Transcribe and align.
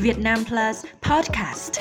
Việt 0.00 0.18
Nam 0.18 0.44
Plus 0.48 0.84
Podcast. 1.02 1.72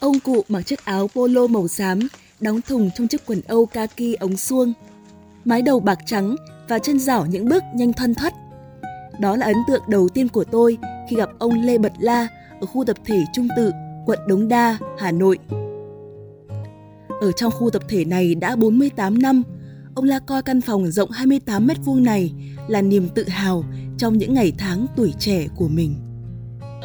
Ông 0.00 0.20
cụ 0.20 0.44
mặc 0.48 0.62
chiếc 0.66 0.84
áo 0.84 1.08
polo 1.14 1.46
màu 1.46 1.68
xám, 1.68 1.98
đóng 2.40 2.60
thùng 2.60 2.90
trong 2.94 3.08
chiếc 3.08 3.26
quần 3.26 3.40
âu 3.48 3.66
kaki 3.66 4.14
ống 4.20 4.36
suông. 4.36 4.72
Mái 5.44 5.62
đầu 5.62 5.80
bạc 5.80 5.98
trắng 6.06 6.36
và 6.68 6.78
chân 6.78 6.98
rảo 6.98 7.26
những 7.26 7.48
bước 7.48 7.62
nhanh 7.74 7.92
thoăn 7.92 8.14
thoắt. 8.14 8.34
Đó 9.20 9.36
là 9.36 9.46
ấn 9.46 9.56
tượng 9.68 9.82
đầu 9.88 10.08
tiên 10.08 10.28
của 10.28 10.44
tôi 10.44 10.78
khi 11.10 11.16
gặp 11.16 11.28
ông 11.38 11.60
Lê 11.62 11.78
Bật 11.78 11.92
La 11.98 12.28
ở 12.60 12.66
khu 12.66 12.84
tập 12.84 12.96
thể 13.04 13.24
Trung 13.34 13.48
Tự, 13.56 13.72
quận 14.06 14.18
Đống 14.28 14.48
Đa, 14.48 14.78
Hà 14.98 15.12
Nội. 15.12 15.38
Ở 17.20 17.32
trong 17.32 17.52
khu 17.52 17.70
tập 17.70 17.82
thể 17.88 18.04
này 18.04 18.34
đã 18.34 18.56
48 18.56 19.18
năm, 19.18 19.42
ông 19.94 20.04
La 20.04 20.18
coi 20.18 20.42
căn 20.42 20.60
phòng 20.60 20.86
rộng 20.86 21.10
28 21.10 21.66
mét 21.66 21.76
vuông 21.84 22.04
này 22.04 22.32
là 22.68 22.82
niềm 22.82 23.08
tự 23.08 23.28
hào 23.28 23.64
trong 23.98 24.18
những 24.18 24.34
ngày 24.34 24.52
tháng 24.58 24.86
tuổi 24.96 25.14
trẻ 25.18 25.46
của 25.56 25.68
mình. 25.68 25.94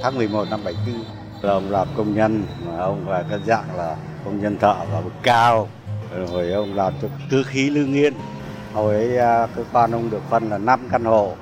Tháng 0.03 0.15
11 0.17 0.45
năm 0.49 0.63
74 0.63 0.95
là 1.41 1.53
ông 1.53 1.71
làm 1.71 1.87
công 1.97 2.15
nhân 2.15 2.43
mà 2.65 2.77
ông 2.77 3.09
là 3.09 3.23
cái 3.29 3.39
dạng 3.47 3.75
là 3.77 3.97
công 4.25 4.41
nhân 4.41 4.57
thợ 4.59 4.75
và 4.91 5.01
bậc 5.01 5.13
cao. 5.23 5.69
Rồi 6.31 6.51
ông 6.51 6.73
làm 6.73 6.93
cho 7.01 7.07
tư 7.31 7.43
khí 7.43 7.69
lương 7.69 7.91
nghiên 7.93 8.13
hồi 8.73 8.95
ấy 8.95 9.17
à, 9.17 9.47
cơ 9.55 9.63
quan 9.71 9.91
ông 9.91 10.09
được 10.09 10.21
phân 10.29 10.49
là 10.49 10.57
5 10.57 10.87
căn 10.91 11.03
hộ 11.03 11.33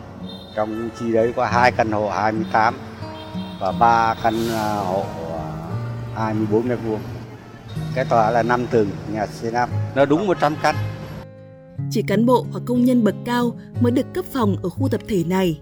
trong 0.55 0.89
chi 0.99 1.11
đấy 1.11 1.33
có 1.35 1.45
hai 1.45 1.71
căn 1.71 1.91
hộ 1.91 2.09
28 2.09 2.75
và 3.59 3.71
ba 3.71 4.15
căn 4.23 4.33
à, 4.51 4.75
hộ 4.75 5.03
à, 5.35 5.43
24 6.15 6.67
mét 6.67 6.79
vuông 6.85 6.99
cái 7.95 8.05
tòa 8.05 8.31
là 8.31 8.43
5 8.43 8.67
tầng 8.71 8.89
nhà 9.13 9.25
C5 9.41 9.67
nó 9.95 10.05
đúng 10.05 10.27
100 10.27 10.55
căn 10.61 10.75
chỉ 11.91 12.01
cán 12.01 12.25
bộ 12.25 12.45
hoặc 12.51 12.61
công 12.65 12.85
nhân 12.85 13.03
bậc 13.03 13.15
cao 13.25 13.51
mới 13.79 13.91
được 13.91 14.13
cấp 14.13 14.25
phòng 14.33 14.55
ở 14.63 14.69
khu 14.69 14.87
tập 14.89 15.01
thể 15.07 15.23
này. 15.27 15.59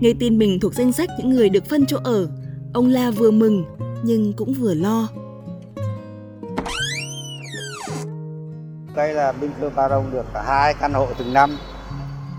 Nghe 0.00 0.12
tin 0.20 0.38
mình 0.38 0.60
thuộc 0.60 0.74
danh 0.74 0.92
sách 0.92 1.08
những 1.18 1.30
người 1.30 1.48
được 1.48 1.64
phân 1.64 1.86
chỗ 1.86 1.98
ở, 2.04 2.28
ông 2.74 2.88
La 2.88 3.10
vừa 3.10 3.30
mừng 3.30 3.64
nhưng 4.02 4.32
cũng 4.32 4.52
vừa 4.52 4.74
lo. 4.74 5.08
Đây 8.96 9.14
là 9.14 9.32
bên 9.32 9.50
cơ 9.60 9.70
ba 9.76 9.88
đông 9.88 10.10
được 10.12 10.26
hai 10.46 10.74
căn 10.74 10.92
hộ 10.92 11.08
từng 11.18 11.32
năm, 11.32 11.56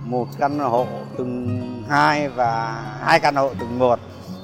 một 0.03 0.28
căn 0.39 0.59
hộ 0.59 0.88
từng 1.17 1.59
hai 1.89 2.30
và 2.30 2.81
hai 3.02 3.19
căn 3.19 3.35
hộ 3.35 3.52
từng 3.59 3.80
một. 3.80 4.00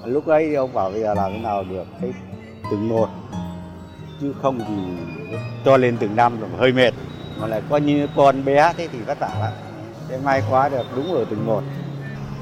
Lúc 0.05 0.27
ấy 0.27 0.55
ông 0.55 0.73
bảo 0.73 0.91
bây 0.91 1.01
giờ 1.01 1.13
làm 1.13 1.31
thế 1.31 1.39
nào 1.39 1.63
được 1.63 1.85
cái 2.01 2.13
từng 2.71 2.89
một 2.89 3.09
chứ 4.21 4.33
không 4.41 4.59
thì 4.59 4.73
cho 5.65 5.77
lên 5.77 5.97
từng 5.99 6.15
năm 6.15 6.39
rồi 6.39 6.49
hơi 6.57 6.73
mệt. 6.73 6.93
Mà 7.39 7.47
lại 7.47 7.61
coi 7.69 7.81
như 7.81 8.07
con 8.15 8.45
bé 8.45 8.73
thế 8.77 8.87
thì 8.91 8.99
vất 8.99 9.19
vả 9.19 9.35
lắm. 9.39 9.53
Thế 10.09 10.17
may 10.23 10.41
quá 10.49 10.69
được 10.69 10.85
đúng 10.95 11.13
rồi 11.13 11.25
từng 11.29 11.45
một. 11.45 11.63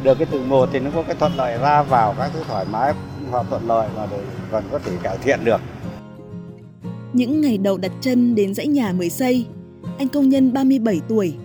Được 0.04 0.18
cái 0.18 0.28
từng 0.32 0.50
một 0.50 0.70
thì 0.74 0.80
nó 0.80 0.92
có 0.96 1.04
cái 1.04 1.16
thuận 1.16 1.36
lợi 1.36 1.58
ra 1.58 1.84
vào 1.84 2.16
các 2.18 2.32
thứ 2.34 2.44
thoải 2.48 2.66
mái 2.72 2.94
hoặc 3.32 3.46
thuận 3.50 3.68
lợi 3.68 3.90
mà 3.96 4.08
để 4.12 4.20
còn 4.52 4.64
có 4.72 4.80
thể 4.80 4.92
cải 5.04 5.18
thiện 5.18 5.40
được. 5.46 5.62
Những 7.14 7.42
ngày 7.42 7.58
đầu 7.58 7.78
đặt 7.78 7.92
chân 8.02 8.36
đến 8.36 8.54
dãy 8.54 8.68
nhà 8.68 8.94
mới 8.94 9.10
xây 9.10 9.46
anh 9.98 10.08
công 10.08 10.30
nhân 10.30 10.54
37 10.54 11.02
tuổi 11.08 11.36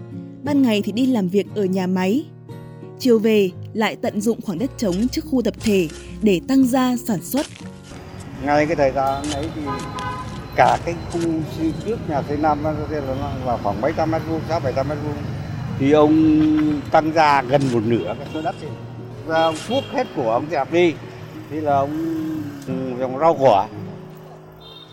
ban 0.42 0.62
ngày 0.62 0.82
thì 0.84 0.92
đi 0.92 1.06
làm 1.06 1.28
việc 1.28 1.46
ở 1.54 1.64
nhà 1.64 1.86
máy. 1.86 2.24
Chiều 2.98 3.18
về 3.18 3.50
lại 3.74 3.96
tận 4.02 4.20
dụng 4.20 4.40
khoảng 4.42 4.58
đất 4.58 4.70
trống 4.78 5.08
trước 5.08 5.24
khu 5.30 5.42
tập 5.42 5.54
thể 5.60 5.88
để 6.22 6.40
tăng 6.48 6.64
gia 6.64 6.96
sản 6.96 7.22
xuất. 7.22 7.46
Ngay 8.44 8.66
cái 8.66 8.76
thời 8.76 8.92
gian 8.92 9.24
ấy 9.32 9.48
thì 9.54 9.62
cả 10.56 10.78
cái 10.84 10.94
khu 11.12 11.20
trước 11.84 11.96
nhà 12.08 12.22
c 12.22 12.40
năm 12.40 12.64
là 13.46 13.56
khoảng 13.62 13.80
mấy 13.80 13.92
trăm 13.96 14.10
mét 14.10 14.22
vuông 14.28 14.40
sáu 14.48 14.60
bảy 14.60 14.72
trăm 14.76 14.88
mét 14.88 14.98
vuông. 15.04 15.16
Thì 15.78 15.92
ông 15.92 16.80
tăng 16.90 17.12
ra 17.12 17.42
gần 17.42 17.62
một 17.72 17.80
nửa 17.86 18.14
cái 18.18 18.28
số 18.34 18.42
đất 18.42 18.54
thì 18.60 18.66
và 19.26 19.42
ông 19.42 19.54
thuốc 19.68 19.84
hết 19.92 20.06
của 20.16 20.30
ông 20.32 20.46
dẹp 20.50 20.72
đi. 20.72 20.94
Thì 21.50 21.60
là 21.60 21.76
ông 21.76 21.90
ừ, 22.66 22.72
trồng 22.98 23.18
rau 23.18 23.36
quả 23.40 23.66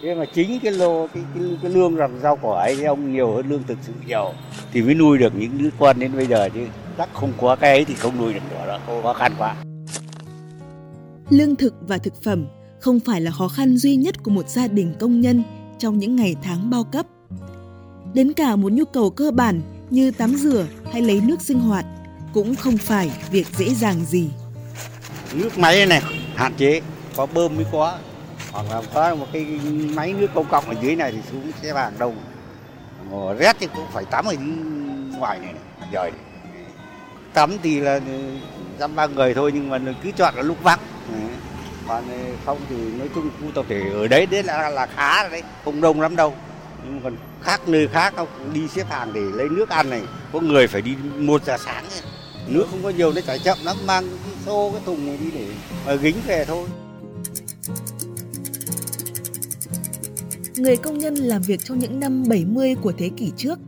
thế 0.01 0.15
mà 0.15 0.25
chính 0.33 0.59
cái 0.59 0.71
lô 0.71 1.07
cái, 1.07 1.23
cái, 1.35 1.43
cái 1.61 1.71
lương 1.71 1.95
rằng 1.95 2.19
rau 2.21 2.37
quả 2.41 2.61
ấy 2.61 2.75
thì 2.75 2.83
ông 2.83 3.13
nhiều 3.13 3.35
hơn 3.35 3.49
lương 3.49 3.63
thực 3.63 3.77
sự 3.81 3.93
nhiều. 4.07 4.31
Thì 4.73 4.81
mới 4.81 4.95
nuôi 4.95 5.17
được 5.17 5.33
những 5.35 5.57
đứa 5.57 5.69
con 5.79 5.99
đến 5.99 6.15
bây 6.15 6.25
giờ 6.25 6.49
chứ. 6.53 6.67
Chắc 6.97 7.09
không 7.13 7.33
có 7.41 7.55
cái 7.55 7.71
ấy 7.71 7.85
thì 7.85 7.93
không 7.93 8.17
nuôi 8.17 8.33
được 8.33 8.39
nữa 8.51 8.67
đó 8.67 9.01
khó 9.03 9.13
khăn 9.13 9.33
quá. 9.37 9.55
Lương 11.29 11.55
thực 11.55 11.73
và 11.87 11.97
thực 11.97 12.23
phẩm 12.23 12.45
không 12.79 12.99
phải 12.99 13.21
là 13.21 13.31
khó 13.31 13.47
khăn 13.47 13.77
duy 13.77 13.95
nhất 13.95 14.23
của 14.23 14.31
một 14.31 14.49
gia 14.49 14.67
đình 14.67 14.93
công 14.99 15.21
nhân 15.21 15.43
trong 15.79 15.99
những 15.99 16.15
ngày 16.15 16.35
tháng 16.43 16.69
bao 16.69 16.83
cấp. 16.83 17.05
Đến 18.13 18.33
cả 18.33 18.55
một 18.55 18.71
nhu 18.71 18.85
cầu 18.85 19.09
cơ 19.09 19.31
bản 19.31 19.61
như 19.89 20.11
tắm 20.11 20.35
rửa 20.35 20.65
hay 20.91 21.01
lấy 21.01 21.21
nước 21.21 21.41
sinh 21.41 21.59
hoạt 21.59 21.85
cũng 22.33 22.55
không 22.55 22.77
phải 22.77 23.11
việc 23.31 23.47
dễ 23.57 23.73
dàng 23.73 24.05
gì. 24.05 24.29
Nước 25.33 25.57
máy 25.57 25.85
này 25.85 26.01
hạn 26.35 26.53
chế, 26.57 26.81
có 27.15 27.25
bơm 27.25 27.55
mới 27.55 27.65
có. 27.71 27.97
Hoặc 28.51 28.65
là 28.71 28.81
có 28.93 29.15
một 29.15 29.25
cái 29.33 29.45
máy 29.95 30.13
nước 30.13 30.27
công 30.33 30.45
cộng 30.49 30.65
ở 30.65 30.75
dưới 30.81 30.95
này 30.95 31.11
thì 31.11 31.17
xuống 31.31 31.51
xe 31.61 31.73
vàng 31.73 31.93
đông. 31.99 32.15
Ngồi 33.09 33.35
rét 33.35 33.55
thì 33.59 33.67
cũng 33.75 33.85
phải 33.93 34.05
tắm 34.05 34.25
ở 34.25 34.33
ngoài 35.17 35.39
này, 35.39 35.53
này 35.53 35.89
trời 35.91 36.11
này. 36.11 36.19
Tắm 37.33 37.57
thì 37.63 37.79
là 37.79 37.93
ừ, 38.07 38.37
dăm 38.79 38.95
ba 38.95 39.07
người 39.07 39.33
thôi 39.33 39.51
nhưng 39.53 39.69
mà 39.69 39.79
cứ 40.03 40.11
chọn 40.11 40.35
là 40.35 40.41
lúc 40.41 40.63
vắng 40.63 40.79
còn 41.89 42.03
không 42.45 42.57
thì 42.69 42.75
nói 42.75 43.09
chung 43.15 43.29
khu 43.41 43.51
tập 43.55 43.65
thể 43.69 43.81
ở 43.93 44.07
đấy 44.07 44.25
đấy 44.25 44.43
là 44.43 44.69
là 44.69 44.85
khá 44.85 45.23
rồi 45.23 45.31
đấy 45.31 45.43
không 45.65 45.81
đông 45.81 46.01
lắm 46.01 46.15
đâu 46.15 46.33
nhưng 46.85 47.01
còn 47.03 47.15
khác 47.41 47.67
nơi 47.67 47.87
khác 47.87 48.13
không 48.15 48.27
đi 48.53 48.67
xếp 48.67 48.89
hàng 48.89 49.13
để 49.13 49.21
lấy 49.21 49.49
nước 49.49 49.69
ăn 49.69 49.89
này 49.89 50.01
có 50.33 50.39
người 50.39 50.67
phải 50.67 50.81
đi 50.81 50.95
một 51.17 51.45
giờ 51.45 51.57
sáng 51.57 51.83
ấy. 51.83 52.01
nước 52.47 52.65
không 52.71 52.83
có 52.83 52.89
nhiều 52.89 53.11
nó 53.11 53.21
chảy 53.21 53.39
chậm 53.39 53.57
lắm 53.63 53.77
mang 53.85 54.03
cái 54.03 54.33
xô 54.45 54.71
cái 54.71 54.81
thùng 54.85 55.05
này 55.05 55.17
đi 55.17 55.31
để 55.31 55.45
mà 55.85 55.93
gính 55.93 56.15
về 56.27 56.45
thôi 56.45 56.67
Người 60.55 60.77
công 60.77 60.97
nhân 60.97 61.15
làm 61.15 61.41
việc 61.41 61.63
trong 61.63 61.79
những 61.79 61.99
năm 61.99 62.23
70 62.27 62.75
của 62.75 62.93
thế 62.97 63.09
kỷ 63.17 63.31
trước, 63.37 63.59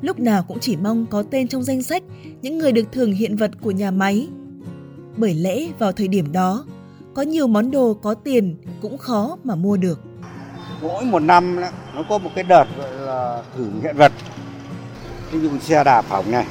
lúc 0.00 0.18
nào 0.18 0.44
cũng 0.48 0.58
chỉ 0.60 0.76
mong 0.76 1.06
có 1.06 1.22
tên 1.22 1.48
trong 1.48 1.62
danh 1.62 1.82
sách 1.82 2.02
những 2.42 2.58
người 2.58 2.72
được 2.72 2.92
thưởng 2.92 3.12
hiện 3.12 3.36
vật 3.36 3.50
của 3.60 3.70
nhà 3.70 3.90
máy. 3.90 4.28
Bởi 5.16 5.34
lẽ 5.34 5.66
vào 5.78 5.92
thời 5.92 6.08
điểm 6.08 6.32
đó, 6.32 6.64
có 7.14 7.22
nhiều 7.22 7.46
món 7.46 7.70
đồ 7.70 7.94
có 7.94 8.14
tiền 8.14 8.56
cũng 8.82 8.98
khó 8.98 9.36
mà 9.44 9.54
mua 9.54 9.76
được. 9.76 10.00
Mỗi 10.82 11.04
một 11.04 11.22
năm 11.22 11.60
nó 11.94 12.02
có 12.08 12.18
một 12.18 12.30
cái 12.34 12.44
đợt 12.44 12.64
gọi 12.78 12.92
là 12.92 13.42
thử 13.56 13.70
hiện 13.82 13.96
vật. 13.96 14.12
Ví 15.30 15.40
dụ 15.40 15.58
xe 15.58 15.84
đạp 15.84 16.04
hỏng 16.08 16.30
này, 16.30 16.46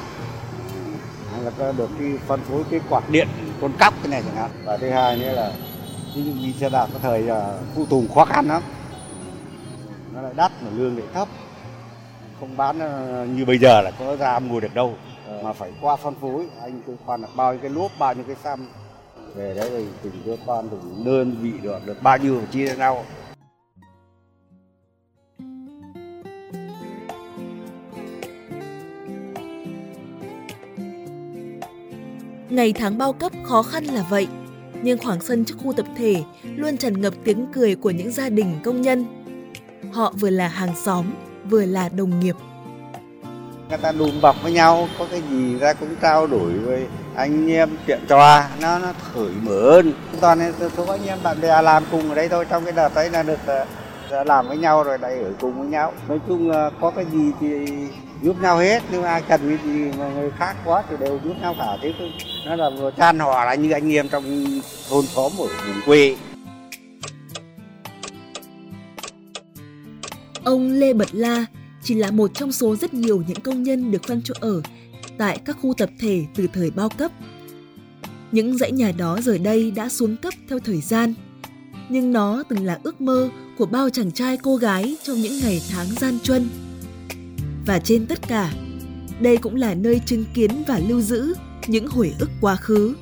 hay 1.32 1.52
là 1.58 1.72
được 1.72 1.90
cái 2.00 2.18
phân 2.28 2.40
phối 2.42 2.64
cái 2.70 2.80
quạt 2.90 3.10
điện 3.10 3.28
con 3.62 3.72
cóc 3.80 3.94
cái 4.02 4.12
này 4.12 4.24
chẳng 4.26 4.36
hạn. 4.36 4.52
Và 4.66 4.78
thứ 4.78 4.90
hai 4.90 5.18
nữa 5.18 5.34
là 5.34 5.52
ví 6.16 6.24
dụ 6.24 6.32
đi 6.34 6.54
xe 6.54 6.70
đạp 6.70 6.88
có 6.94 7.00
thời 7.00 7.22
là 7.22 7.60
phụ 7.76 7.86
tùng 7.86 8.08
khó 8.16 8.26
khăn 8.26 8.48
lắm. 8.48 8.62
Nó 10.14 10.22
lại 10.22 10.34
đắt 10.36 10.52
mà 10.64 10.70
lương 10.76 10.98
lại 10.98 11.08
thấp. 11.14 11.28
Không 12.40 12.58
bán 12.58 12.80
à, 12.80 13.26
như 13.26 13.46
bây 13.46 13.58
giờ 13.58 13.82
là 13.82 13.92
có 13.92 14.16
ra 14.16 14.40
mua 14.40 14.60
được 14.60 14.74
đâu 14.74 14.94
mà 15.44 15.54
phải 15.54 15.72
qua 15.82 15.96
phân 15.96 16.16
phối 16.22 16.48
anh 16.62 16.82
cứ 16.88 16.96
khoan 17.06 17.22
là 17.22 17.28
bao 17.36 17.54
nhiêu 17.54 17.62
cái 17.62 17.72
lốp 17.72 17.92
bao 18.00 18.14
nhiêu 18.14 18.24
cái 18.28 18.36
xăm 18.44 18.68
về 19.36 19.54
đấy 19.56 19.70
thì 19.76 19.86
từng 20.04 20.14
đứa 20.26 20.36
con 20.46 20.70
từng 20.70 21.06
đơn 21.06 21.36
vị 21.42 21.52
được 21.64 21.80
được 21.86 22.04
bao 22.04 22.18
nhiêu 22.18 22.42
chia 22.52 22.66
ra 22.66 22.76
nhau 22.76 23.06
Ngày 32.54 32.74
tháng 32.74 32.98
bao 32.98 33.14
cấp 33.14 33.32
khó 33.44 33.64
khăn 33.64 33.84
là 33.86 34.06
vậy, 34.10 34.28
nhưng 34.84 34.98
khoảng 34.98 35.22
sân 35.22 35.46
trước 35.46 35.56
khu 35.64 35.74
tập 35.74 35.86
thể 35.98 36.24
luôn 36.56 36.78
tràn 36.78 37.02
ngập 37.02 37.14
tiếng 37.24 37.48
cười 37.54 37.76
của 37.76 37.92
những 37.92 38.12
gia 38.12 38.30
đình 38.30 38.60
công 38.64 38.82
nhân. 38.82 39.06
Họ 39.92 40.14
vừa 40.20 40.30
là 40.30 40.48
hàng 40.48 40.76
xóm, 40.86 41.06
vừa 41.50 41.66
là 41.66 41.90
đồng 41.90 42.20
nghiệp. 42.20 42.36
Người 43.74 43.82
ta 43.82 43.92
đùm 43.92 44.22
bọc 44.22 44.44
với 44.44 44.52
nhau, 44.52 44.88
có 45.00 45.06
cái 45.12 45.22
gì 45.32 45.58
ra 45.60 45.74
cũng 45.74 45.96
trao 46.02 46.28
đổi 46.28 46.52
với 46.52 46.86
anh 47.16 47.52
em 47.52 47.70
chuyện 47.88 48.00
trò 48.08 48.44
nó 48.62 48.80
nó 48.80 48.94
khởi 49.14 49.30
mở 49.42 49.72
hơn 49.72 49.94
toàn 50.22 50.54
số 50.78 50.86
anh 50.86 51.06
em 51.06 51.20
bạn 51.24 51.42
bè 51.42 51.62
làm 51.62 51.84
cùng 51.92 52.10
ở 52.10 52.16
đây 52.16 52.30
thôi 52.30 52.46
trong 52.50 52.64
cái 52.64 52.74
đợt 52.74 52.96
đấy 52.96 53.10
là 53.10 53.24
được 53.24 53.40
ờ, 53.46 53.66
ờ, 54.10 54.24
làm 54.24 54.48
với 54.48 54.58
nhau 54.58 54.84
rồi 54.84 55.00
lại 55.00 55.18
ở 55.24 55.32
cùng 55.42 55.60
với 55.60 55.68
nhau. 55.68 55.94
Nói 56.08 56.20
chung 56.28 56.52
có 56.82 56.92
cái 56.92 57.06
gì 57.14 57.32
thì 57.40 57.66
giúp 58.22 58.36
nhau 58.42 58.58
hết 58.58 58.84
Nếu 58.92 59.04
ai 59.04 59.22
cần 59.22 59.42
cái 59.50 59.58
gì 59.66 59.92
mà 59.98 60.10
người 60.10 60.32
khác 60.38 60.56
quá 60.66 60.84
thì 60.90 60.96
đều 61.00 61.20
giúp 61.24 61.34
nhau 61.42 61.56
cả. 61.58 61.78
Thế 61.82 61.94
thôi. 62.00 62.12
Nó 62.46 62.56
là 62.56 62.70
vừa 62.80 62.92
chan 62.98 63.20
hòa 63.20 63.46
là 63.46 63.56
như 63.56 63.72
anh 63.72 63.94
em 63.94 64.10
trong 64.10 64.24
thôn 64.90 65.06
xóm 65.06 65.32
ở 65.40 65.48
vùng 65.68 65.82
quê. 65.86 66.16
Ông 70.44 70.72
Lê 70.72 70.94
Bật 70.94 71.10
La 71.12 71.46
chỉ 71.84 71.96
là 71.96 72.12
một 72.12 72.32
trong 72.34 72.52
số 72.52 72.76
rất 72.76 72.94
nhiều 72.94 73.24
những 73.28 73.40
công 73.40 73.64
nhân 73.64 73.92
được 73.92 74.04
phân 74.04 74.22
chỗ 74.24 74.34
ở 74.40 74.62
tại 75.18 75.40
các 75.46 75.58
khu 75.62 75.74
tập 75.78 75.90
thể 76.00 76.26
từ 76.36 76.48
thời 76.54 76.72
bao 76.72 76.90
cấp. 76.90 77.12
Những 78.32 78.58
dãy 78.58 78.72
nhà 78.72 78.92
đó 78.98 79.20
giờ 79.22 79.38
đây 79.38 79.72
đã 79.72 79.90
xuống 79.90 80.18
cấp 80.18 80.34
theo 80.50 80.60
thời 80.60 80.82
gian. 80.82 81.14
nhưng 81.90 82.14
nó 82.14 82.44
từng 82.50 82.66
là 82.66 82.80
ước 82.84 83.02
mơ 83.02 83.30
của 83.58 83.66
bao 83.66 83.90
chàng 83.90 84.12
trai 84.12 84.38
cô 84.38 84.56
gái 84.56 84.96
trong 85.04 85.22
những 85.22 85.40
ngày 85.40 85.62
tháng 85.70 85.88
gian 85.88 86.20
truân. 86.24 86.50
Và 87.66 87.80
trên 87.80 88.06
tất 88.06 88.28
cả, 88.28 88.54
đây 89.20 89.38
cũng 89.38 89.56
là 89.56 89.74
nơi 89.74 90.02
chứng 90.06 90.26
kiến 90.34 90.64
và 90.68 90.80
lưu 90.88 91.02
giữ 91.02 91.34
những 91.68 91.88
hồi 91.88 92.14
ức 92.20 92.30
quá 92.42 92.56
khứ, 92.56 92.96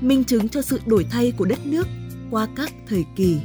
minh 0.00 0.24
chứng 0.24 0.48
cho 0.48 0.62
sự 0.62 0.80
đổi 0.86 1.06
thay 1.10 1.32
của 1.36 1.44
đất 1.44 1.66
nước 1.66 1.86
qua 2.30 2.48
các 2.56 2.72
thời 2.88 3.04
kỳ. 3.16 3.36